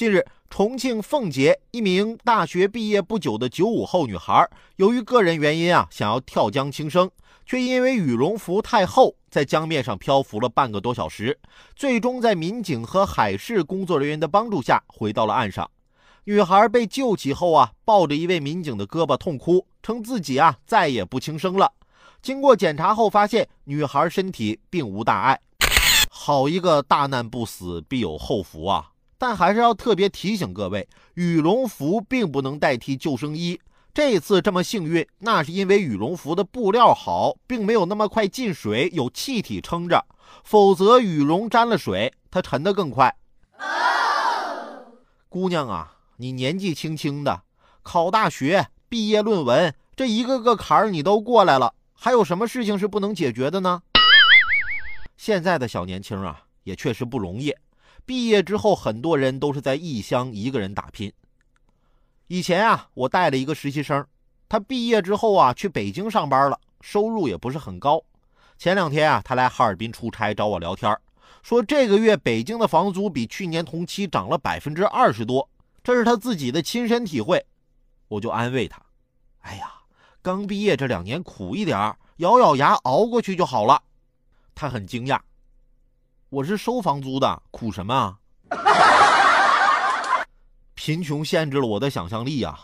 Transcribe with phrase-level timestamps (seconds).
[0.00, 7.10] 近日，重庆奉节一名大学毕业不久的九五后女孩，由于个人原因啊，想要跳江轻生，
[7.44, 11.38] 却因为羽绒服太厚，在江面上漂浮了半个多小时，
[11.76, 15.70] 最终在民警和海事工作人员的帮助下回到了岸上。
[16.24, 21.70] 女孩被救起后啊，抱着一位民警的胳膊痛哭，称自己啊再也不轻生了。
[22.22, 25.38] 经过检查后发现，女孩身体并无大碍。
[26.08, 28.89] 好一个大难不死必有后福啊！
[29.20, 33.60] 但还是要特别提醒各位，羽绒服并不能代替救生衣。
[33.92, 40.06] 这次这么幸运，那是因为羽绒服的布料好，并没有那么快进水，有气体撑着。
[40.42, 43.14] 否则，羽绒沾了水，它沉得更快。
[45.28, 47.42] 姑娘啊，你年纪轻轻的，
[47.82, 53.82] 考大学、毕业论文，这一个个坎儿你都过来了，还有什么事情是不能解决的呢？
[55.18, 57.54] 现在的小年轻啊，也确实不容易。
[58.04, 61.12] 毕业之后，很多人都是在异乡一个人打拼。
[62.26, 64.04] 以前啊，我带了一个实习生，
[64.48, 68.02] 他毕业之后啊，去北京上班了，收入也不是很高。
[68.58, 70.96] 前两天啊，他来哈尔滨出差找我聊天，
[71.42, 75.48] 说这个月北京的房租比去年同期涨了百分之二十多，
[75.82, 77.44] 这是他自己的亲身体会。
[78.08, 78.82] 我就安慰他
[79.42, 79.72] ：“哎呀，
[80.20, 81.78] 刚毕业这两年苦一点，
[82.18, 83.82] 咬咬牙熬过去就好了。”
[84.54, 85.18] 他很惊讶。
[86.30, 88.16] 我是收房租的，苦什么啊？
[90.74, 92.56] 贫穷限制了我的想象力呀！